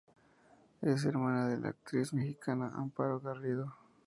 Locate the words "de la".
1.47-1.69